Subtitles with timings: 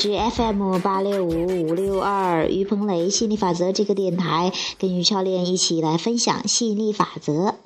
[0.00, 7.56] 之 FM 八六五五六二于鹏雷吸引力法则这个电台，跟于教练一起来分享吸引力法则。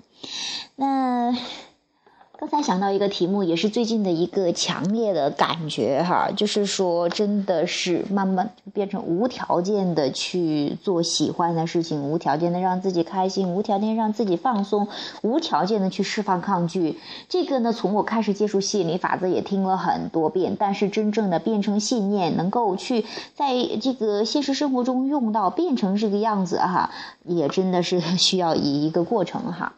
[0.75, 1.37] 那。
[2.45, 14.88] 刚才想到一个题目，也是最近的一个强烈的感觉哈，就是说，真的是慢慢变成无条件的去做喜欢的事情，无条件的让自己开心，无条件让自己放松，
[15.23, 16.99] 无条件的去释放抗拒。
[17.30, 26.91] 这个呢，从我开始接触吸引力法则也听了很多遍，但是真正的变成信念，能够去在这个现实生活中用到，变成这个样子哈，
[27.24, 29.73] 也真的是需要一一个过程哈。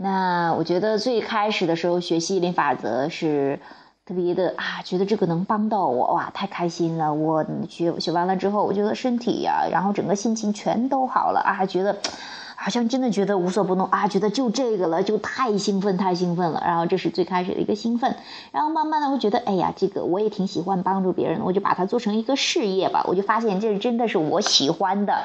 [0.00, 3.58] 那我觉得最开始的时候学吸引力法则是
[4.06, 7.12] 特别的啊，觉得这个能帮到我哇，太开心了！
[7.12, 11.96] 我学学完了之后，我觉得身体呀，然后整个心情全都好了啊，觉得。
[12.60, 16.60] 好像真的觉得无所不能啊，觉得就这个了，就太兴奋，太兴奋了。
[16.66, 18.16] 然后这是最开始的一个兴奋，
[18.50, 23.04] 然后慢慢的我觉得，哎呀，这个我也挺喜欢帮助别人的，我就把它做成一个事业吧。
[23.06, 25.22] 我就发现这真的是我喜欢的，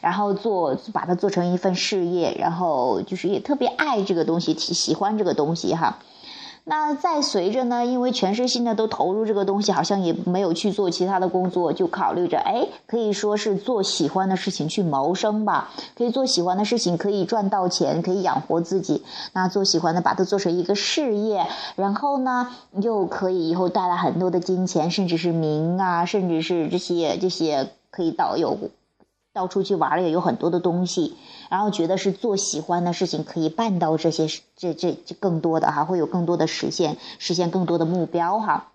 [0.00, 5.98] 然后做把它做成一份事业，然后就是也特别爱这个东西，喜欢这个东西哈。
[6.64, 19.02] 那再随着呢，因为全身心的都投入这个东西，好像也没有去做其他的工作，就考虑着，哎，可以说是做喜欢的事情去谋生吧，可以做喜欢的事情，可以赚到钱，可以养活自己。
[19.32, 22.48] 那做喜欢的，把它做成一个事业，然后呢，
[22.80, 28.56] 又可以以后带来很多的金钱，甚至是名啊，甚至是这些这些可以到有。
[29.34, 31.16] 到处去玩也有很多的东西，
[31.48, 38.68] 然后觉得是做喜欢的事情可以办到这些这这这更多的哈，会有更多的实现，实现更多的目标哈。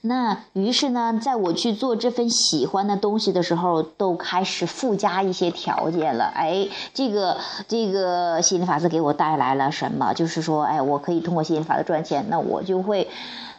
[0.00, 6.24] 那于是呢，在我去做这份喜欢的东西的时候，都开始附加一些条件了。
[6.24, 10.12] 哎，这个这个吸引力法则给我带来了什么？
[10.14, 13.08] 就是说，哎，我可以通过吸引力法则赚钱，那我就会，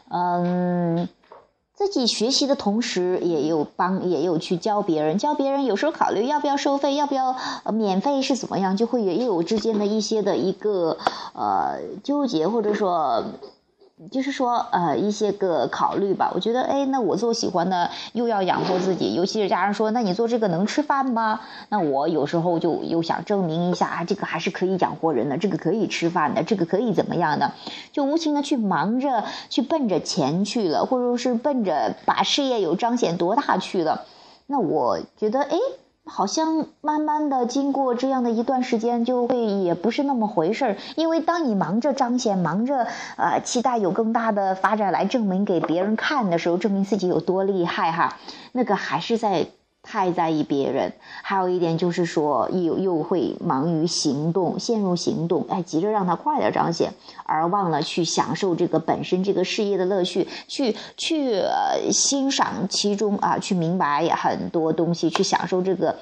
[0.10, 1.10] 嗯。
[1.76, 5.66] 自己学习的同时，也有帮，也有去教别人，教别人。
[5.66, 7.36] 有时候考虑要不要收费，要不要
[7.74, 10.98] 免费是怎么样，就会也有之间的一些的一个
[11.34, 13.24] 呃纠结，或者说。
[14.10, 16.32] 就是说，呃，一些个考虑吧。
[16.34, 21.42] 我觉得，哎，那我做喜欢的，又要养活自己，尤其是家人说，那你做这个能吃饭吗？
[21.70, 27.52] 那我有时候就又想证明一下啊，这个还是可以养活人的，这个可以吃饭的，这个可以怎么样的？
[27.92, 34.06] 就无情的去忙着去奔着钱去了，或者说是奔着把事业有彰显多大去了。
[34.48, 35.58] 那我觉得，哎。
[36.06, 40.78] 好像慢慢的经过这样的一段时间，就会也不是那么回事儿。
[40.96, 42.88] 因为当你忙着彰显、忙着
[43.18, 48.18] 呃期待有更大的发展来证明给别人看的时候，证明自己有多厉害哈，
[48.52, 49.48] 那个还是在。
[49.84, 56.94] 太在意别人，还有一点就是说，又又会忙于行动，陷入行动，哎，急着让他快点彰显，
[57.26, 61.44] 而忘了去享受这个本身这个事业的乐趣，去去
[61.92, 65.98] 欣赏其中啊，去明白很多东西，去享受这个，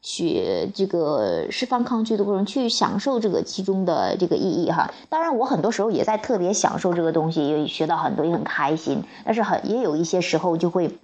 [0.00, 4.94] 去这个释放抗拒的过程，去享受这个其中的这个意义哈。
[5.08, 9.02] 当然，我很多时候也在特别享受这个东西，也学到很多，也很开心。
[9.24, 10.96] 但是很也有一些时候就会。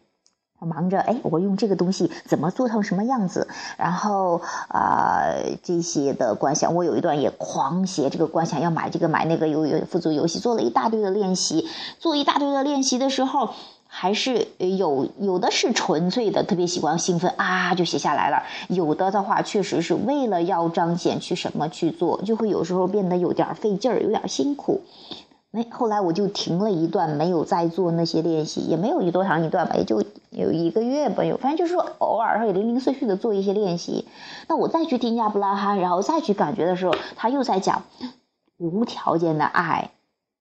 [0.65, 3.47] 忙着哎，我用这个东西怎么做成什么样子？
[3.77, 5.23] 然后啊，
[5.63, 11.67] 这些的观想，我有一段也狂写这个观想，要买这个买那个，有有辅助游戏，做了一大堆的练习。
[11.99, 13.51] 做一大堆的练习的时候，
[13.87, 18.43] 还是有有的是纯粹的，特别喜欢兴奋啊，就写下来了。
[18.69, 24.81] 有的的话，确实是为了要彰显去什么去做，就会有时候变得有点费劲儿，有点辛苦。
[25.53, 34.09] 哎，后来我就停了一段，没有再做那些练习，也没有一多长一段吧，也就有一个月吧，有反正就是说偶尔会零零碎碎的做一些练习。
[34.49, 37.83] 那我再去听亚伯拉罕，然后再去感觉的时候，他又在讲
[38.57, 39.91] 无条件的爱。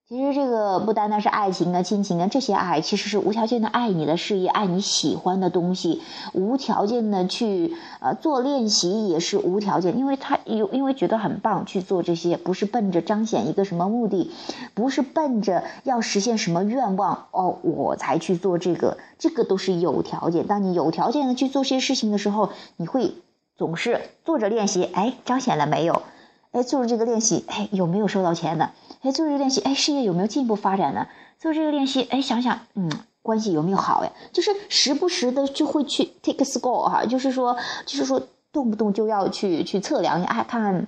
[0.08, 6.02] 其实这个不单单是爱情啊、亲情啊这些爱，其实是无条件的爱你的事业，爱你喜欢的东西，
[6.34, 14.30] 无条件的去呃做练习也是无条件，因为他有因为觉得很棒去做这些，不是奔着彰显一个什么目的，
[14.74, 20.46] 不是奔着要实现什么愿望哦我才去做这个，这个都是有条件。
[20.46, 23.14] 当你有条件的去做这些事情的时候，你会
[23.56, 26.02] 总是做着练习，哎，彰显了没有？
[26.50, 28.72] 哎，做着这个练习，哎，有没有收到钱呢？
[29.02, 31.08] 哎，做这个练习，哎，事业有没有进一步发展呢？
[31.38, 32.88] 做这个练习，哎，想想，嗯，
[33.20, 34.12] 关系有没有好呀？
[34.32, 38.22] 就是时不时的就会去 take a score 哈，就是说，就是说，
[38.52, 40.86] 动不动就要去去测量一下，哎，看看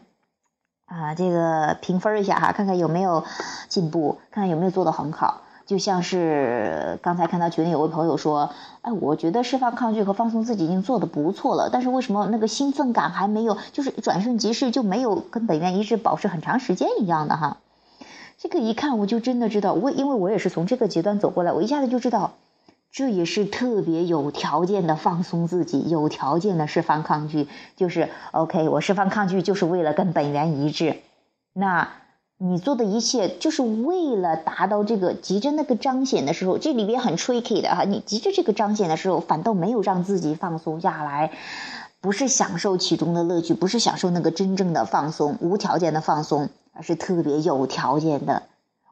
[0.87, 3.25] 啊，这个评分一下哈，看看有没有
[3.69, 5.43] 进步，看看有没有做得很好。
[5.67, 8.50] 就像是刚才看到群里有位朋友说，
[8.82, 17.56] 哎，我觉得释放抗拒和放松自己已经做的不错了，但是为什么那个兴奋感还没有，就是转瞬即逝，就没有跟本源一直保持很长时间一样的哈？
[18.44, 22.35] 这个一看我就真的知道，我因为我也是从这个阶段走过来，我一下子就知道，
[22.93, 30.99] 这也是特别有条件的放松自己，有条件的释放抗拒，就是 OK，我释放抗拒就是为了跟本源一致。
[31.55, 31.88] 那
[32.37, 41.32] 你做的一切就是为了达到这个急着那个彰显的时候，这里边很 tricky 的哈，你急着这个彰显的时候，反倒没有让自己放松下来，
[42.02, 48.42] 不是享受其中的乐趣，不是享受那个真正的放松，无条件的放松，而是特别有条件的。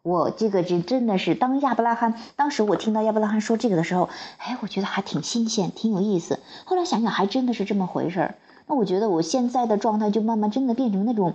[0.03, 4.09] 我这个是真的是，当亚伯拉罕当时我听到亚伯拉罕说这个的时候，
[4.39, 6.41] 哎，我觉得还挺新鲜，挺有意思。
[6.65, 8.35] 后来想想，还真的是这么回事儿。
[8.67, 11.35] 那我觉得我现在的状态就慢慢真的变成那种，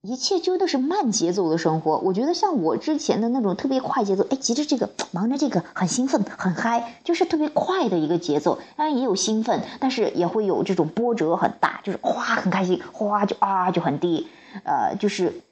[0.00, 1.98] 一切就都是慢节奏的生活。
[1.98, 8.58] 我觉得像我之前的那种特别快节奏，哎，急着这个，忙着这个，很兴奋，很嗨，就是特别快的一个节奏。
[8.76, 14.28] 当然也有兴奋，但是也会有这种波折很大，就是哗很开心，哗就啊就很低，
[14.62, 15.42] 呃，就是。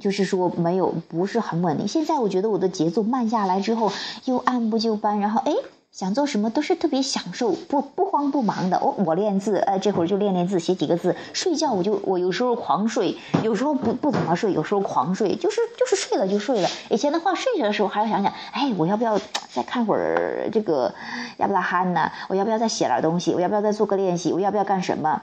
[0.00, 1.86] 就是说没有不是很稳定。
[1.86, 3.92] 现在我觉得我的节奏慢下来之后，
[4.24, 5.52] 又按部就班，然后哎
[5.92, 8.80] 想做什么都是特别享受，不不慌不忙的。
[8.82, 11.14] 我我练字，哎这会儿就练练字，写几个字。
[11.32, 16.68] 睡觉我就我有时候狂睡，有时候不不怎么睡，有时候狂睡，就是就是睡了就睡了。
[16.90, 19.20] 以前的话睡着的时候还要想想，哎我要不要
[19.52, 20.92] 再看会儿这个
[21.36, 22.10] 亚伯拉罕呢？
[22.28, 23.32] 我要不要再写点东西？
[23.34, 24.32] 我要不要再做个练习？
[24.32, 25.22] 我要不要干什么？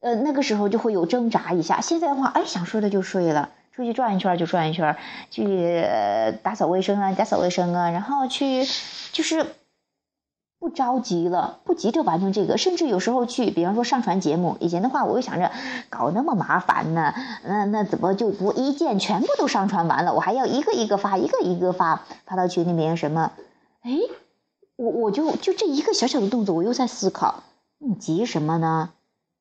[0.00, 1.80] 呃那个时候就会有挣扎一下。
[1.80, 3.50] 现在的话，哎想睡了就睡了。
[3.74, 4.96] 出去转一圈就转一圈，
[5.30, 5.86] 去
[6.42, 8.64] 打扫卫生啊，打扫卫生啊，然后去
[9.12, 9.46] 就是
[10.58, 15.52] 不着急了，不急着完成这个，甚至有时候去，比方说上传节目，以前的话我又想着
[15.90, 17.14] 搞那么麻烦呢，
[17.44, 23.30] 那那怎么就不一键全部都上传完了，我还要一个一个发，一个一个发发到群里面什么？
[23.82, 23.92] 哎，
[24.74, 27.44] 我我就就这一个小小的动作，我又在思考，
[27.78, 28.90] 你急什么呢？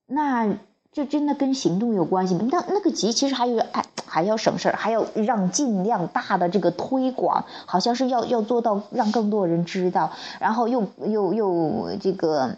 [0.08, 0.58] 那。
[0.94, 2.48] 这真的跟行动有关系吗？
[2.52, 12.58] 那那个急其实还有哎，还要省事儿，还要让尽量大的这个推广，好像是要要做到让更多人知道，然后又又又这个，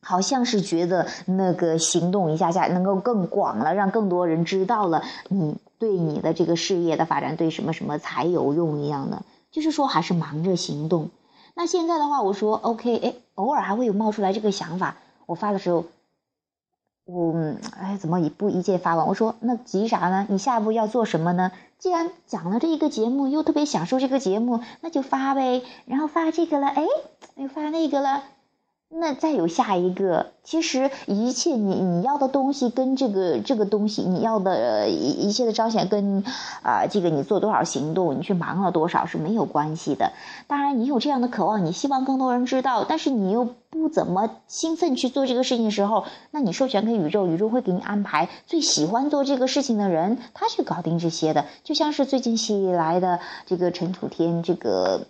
[0.00, 11.10] 好像是觉得那个行动一下下能够更广了，让更多人知道了你对你的这个事业的发展对什么什么才有用一样的，就是说还是忙着行动。
[11.54, 14.96] 那现在的话，我说 OK，哎，偶尔还会有冒出来这个想法，
[15.26, 15.84] 我发的时候。
[17.10, 19.06] 我哎，怎么一步一键发完？
[19.06, 20.26] 我说那急啥呢？
[20.28, 21.52] 你下一步要做什么呢？
[21.78, 25.62] 既然讲了这一个节目，又特别享受这个节目，那就发呗。
[25.86, 26.84] 然后发这个了，哎，
[27.36, 28.24] 又发那个了。
[28.90, 36.24] 那再有下一个，其实一切你你要的东西跟这个这个东西你要的一一切的彰显跟
[36.62, 40.12] 啊这个你做多少行动，你去忙了多少是没有关系的。
[40.46, 51.44] 当然你有这样的渴望，你希望更多人知道，但是你又不怎么兴奋去做这个事情的时候，那你授权给宇宙，宇宙会给你安排最喜欢做这个事情的人，他去搞定这些的。
[51.62, 55.02] 就像是最近新来的这个陈楚天这个。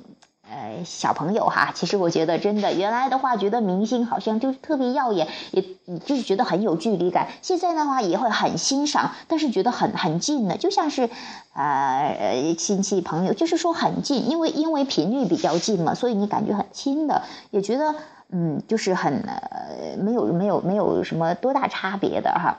[0.50, 5.62] 呃，小朋友哈，其实我觉得真的，原来的话觉得明星好像就特别耀眼，也
[6.06, 7.28] 就是觉得很有距离感。
[7.42, 11.10] 现在的话也会很欣赏，但是觉得很很近的，就像是，
[11.52, 17.94] 呃，亲戚朋友，就是说很近，因为因为频率比较近嘛，所以你感觉很亲的，也觉得
[18.30, 22.58] 嗯，就是很呃，没有没有没有什么多大差别的哈。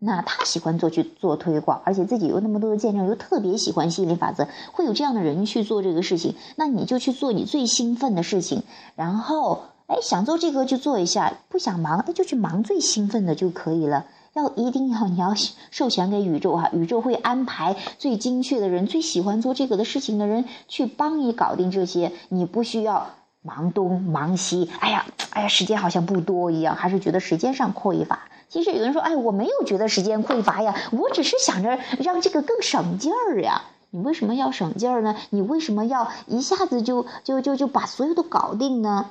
[0.00, 6.36] 那他喜欢做去做推广，而且自己有那么多的见证，又特别喜欢吸引力法则，会有这样的人去做这个事情。
[6.54, 8.62] 那你就去做你最兴奋的事情，
[8.94, 14.06] 然后哎想做这个就做一下，不想忙哎就去忙最兴奋的就可以了。
[14.34, 15.34] 要一定要你要
[15.72, 23.08] 授权给宇宙哈，宇宙会安排最精确的人，最喜欢做这个的事情的人去帮你搞定这些，你不需要
[23.42, 24.70] 忙东忙西。
[24.78, 28.28] 哎呀哎呀，时间好像不多一样，还是觉得时间上匮乏。
[28.48, 33.62] 其实有人说，哎，我没有觉得时间匮乏呀，我只是想着让这个更省劲儿呀。
[33.90, 35.16] 你为什么要省劲儿呢？
[35.30, 39.10] 你为什么要一下子就就就就把所有都搞定呢？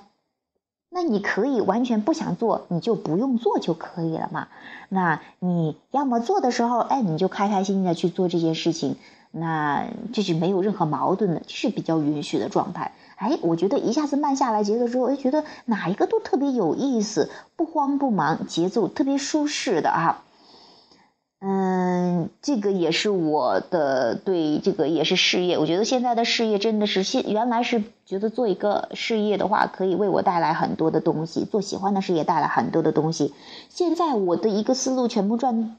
[0.90, 4.48] 那你可以完全不想做，你就不用做就可以了嘛。
[4.90, 8.96] 那你要么做的时候，哎，你就开开心心的去做这件事情，
[9.32, 12.94] 那这是没有任何矛盾的，是比较允许的状态。
[13.18, 20.24] 哎，我觉得一下子慢下来节奏之后，哎，觉得哪一个都特别有意思，不慌不忙，节奏特别舒适的啊。
[21.40, 33.36] 嗯，这个也是我的对这个也是事业，我觉得现在的事业真的是现原来是觉得做一个事业的话可以为我带来很多的东西，做喜欢的事业带来很多的东西。
[33.70, 35.78] 现在我的一个思路全部转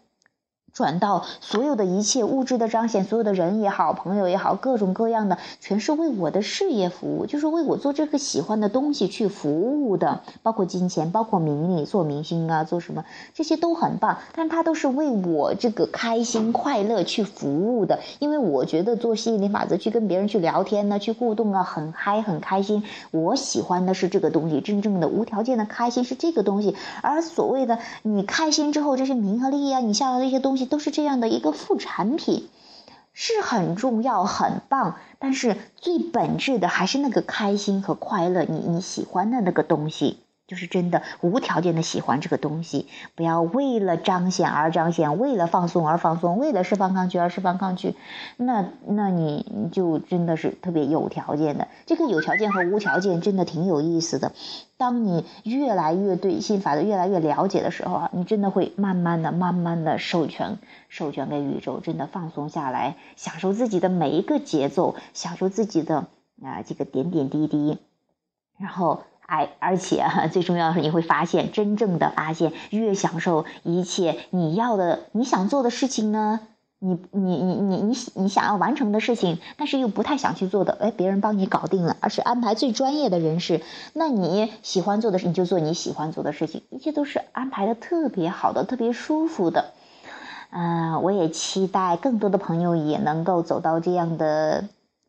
[0.78, 13.04] 转到所有的一切物质的彰显，所有的人也好，朋友也好，各种各样的，全是为我的事业服务，就是为我做这个喜欢的东西去服务的，包括金钱，包括名利，做明星啊，做什么
[13.34, 30.67] 这些都很棒，但它都是为我这个开心快乐去服务的，因为我觉得做吸引力法则去跟别人去聊天呢，去互动啊，很嗨很开心，我喜欢的是这个东西，真正的无条件的开心是这个东西，而所谓的你开心之后这些名和利啊，你想要的一些东西。
[30.68, 32.48] 都是这样的一个副产品，
[33.12, 40.18] 是很重要、很棒，但是最本质的还是那个开心和快乐，你你喜欢的那个东西。
[40.48, 47.94] 就是真的无条件的喜欢这个东西，不要为了彰显而彰显，为了放松而放松，为了释放抗拒而释放抗拒，
[48.38, 51.68] 那那你就真的是特别有条件的。
[51.84, 54.32] 这个有条件和无条件真的挺有意思的。
[54.78, 66.06] 当你越来越对心法的越来越了解的时候啊，你真的会慢慢的、慢慢的授权授权给宇宙，真的放松下来，享受自己的每一个节奏，享受自己的
[66.42, 67.76] 啊这个点点滴滴，
[68.58, 69.02] 然后。
[69.28, 76.40] 哎，而且最重要的是，你会发现，真正的发现，越享受一切你要的、你想做的事情呢，
[76.78, 83.60] 你、你、你、你、你、你想要完成的事情，但是又不太想去做的，哎，别人帮你搞定了，而是安排最专业的人士。
[83.92, 89.74] 那你喜欢做的事，你就做你喜欢做的事情，一切都是安排的特别好的、特别舒服的。
[90.50, 94.64] 嗯，我也期待更多的朋友也能够走到这样的。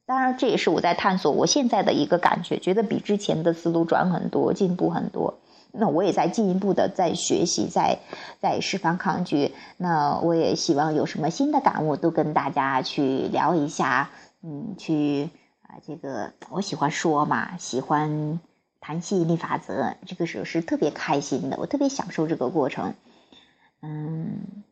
[0.10, 5.38] 当然，这也是我在探索我现在的一个感觉，觉得比之前的思路转很多，进步很多。
[5.72, 8.00] 那我也在进一步的在学习，在
[8.40, 9.54] 在释放抗拒。
[9.78, 14.10] 那我也希望有什么新的感悟，都跟大家去聊一下。
[14.42, 15.30] 嗯，去
[15.62, 18.40] 啊，这个我喜欢说嘛，喜欢
[18.82, 22.96] 谈吸引力法则，这个时候是特别开心的，我特别享受这个过程。
[23.84, 24.64] 嗯。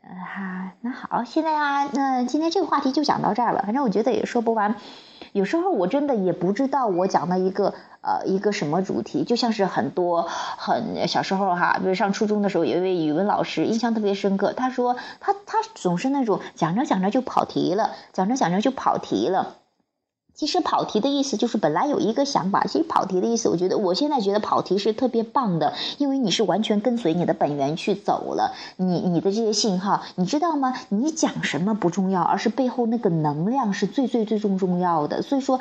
[0.00, 3.62] 哈，好，现在啊，那今天这个话题就讲到这儿了。
[3.62, 4.76] 反正我觉得也说不完，
[5.32, 19.56] 有时候我真的也不知道我讲的一个呃一个什么主题，就像是很多很小时候哈，比如上初中的时候，有一位语文老师印象特别深刻，他说他他总是那种讲着讲着就跑题了，讲着讲着就跑题了。
[20.38, 22.62] 其实跑题的意思就是本来有一个想法。
[22.62, 28.54] 其实跑题的意思，我觉得我现在觉得跑题是特别棒的，因为你是完全跟随你的本源去走了。
[28.76, 30.74] 你你的这些信号，你知道吗？
[30.90, 35.22] 你讲什么不重要，而是背后那个能量是最最最重重要的。
[35.22, 35.58] 所以说，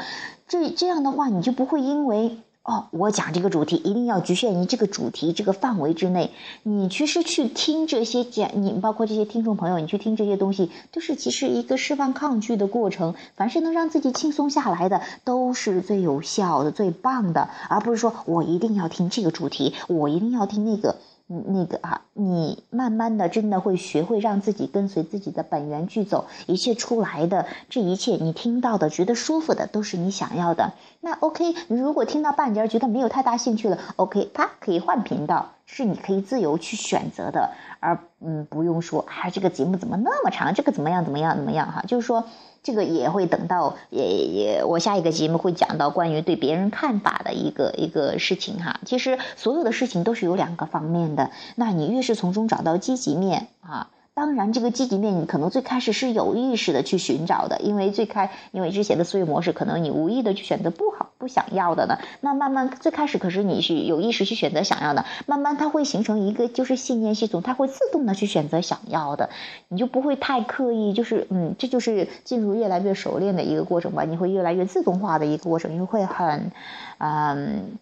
[0.48, 2.38] 这这样的话，你就不会因为。
[2.68, 6.32] 哦，我讲这个主题一定要局限于这个主题这个范围之内。
[6.64, 13.16] 你其实去听这些讲，你包括这些听众朋友，你去听这些东西，都是其实一个释放抗拒的过程。
[13.38, 20.98] 凡是能让自己轻松下来的，都是最有效的、最棒的，而不是说我一定要听这个主题，我一定要听那个。
[21.28, 30.74] 那个啊，你慢慢的真的会学会让自己跟随自己的本源去走，一切出来的这一切，你听到的觉得舒服的，都是你想要的。
[31.02, 42.26] 那 OK，你如果听到半截觉得没有太大兴趣了，OK，啪，可以换频道，是你可以自由去选择的，而嗯，不用说，哎，这个节目怎么那么长，这个怎么样怎么样怎么样哈，就是说。
[42.64, 48.82] 这个也会等到也也，我下一个节目会讲到关于对别人看法的一个一个事情哈。
[48.84, 53.92] 其实所有的事情都是有两个方面的，那你越是从中找到积极面啊。
[54.14, 61.98] 当然，这个积极面你可能最开始是有意识的去寻找的，因为最开因为之前的思维模式，可能你无意的去选择不好、不想要的呢。
[62.22, 69.30] 那慢慢最开始可是你是有意识去选择想要的，慢慢它会形成一个就是信念系统，它会自动的去选择想要的，
[69.68, 76.52] 你就不会太刻意，就是嗯，这就是进入越来越熟练的一个过程吧，你会越来越自动化的一个过程，因为会很，
[77.00, 77.78] 嗯。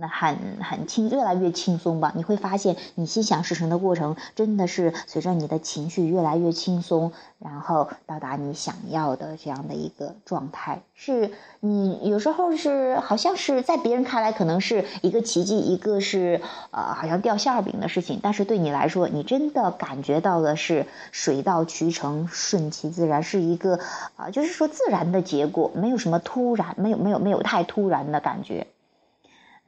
[0.00, 2.12] 那很很轻，越来越轻松吧？
[2.16, 10.80] 你会发现，你心想事成的过程，真的是随着你的情绪越来越轻松，然后到达你想要的这样的一个状态。
[10.94, 11.30] 是
[11.60, 16.40] 你有时候是好像是在别人看来可能是一个奇迹，一个是
[16.70, 23.78] 呃好像掉馅饼的事情，但是对你来说，你真的感觉到的是水到渠成、顺其自然，是一个
[24.16, 28.66] 啊，就是说自然的结果，没有什么突然，没有没有没有太突然的感觉。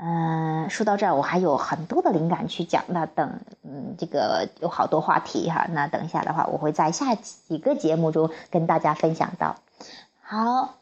[0.05, 2.83] 嗯，说到这儿，我还有很多的灵感去讲。
[2.89, 5.69] 那等，嗯，这个有好多话题哈。
[5.71, 9.55] 那等一下的话，我会在下几个节目中跟大家分享到。
[10.21, 10.75] 好，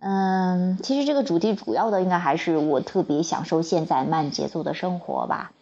[0.00, 5.52] 嗯，其实这个主题主要的应该还是我特别享受现在慢节奏的生活吧。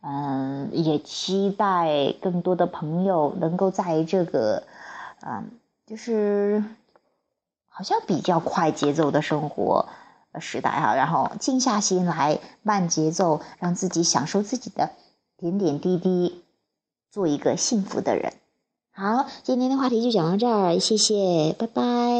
[0.00, 4.64] 嗯，也期待更多的朋友能够在这个，
[5.24, 5.52] 嗯，
[5.86, 6.64] 就是
[7.68, 9.86] 好像比较快节奏的生活。
[10.40, 14.90] 时代哈，然后静下心来，慢节奏，让自己享受自己的
[15.36, 16.42] 点点滴滴，
[17.10, 18.32] 做一个幸福的人。
[18.92, 22.17] 好，今天的话题就讲到这儿，谢谢，拜拜。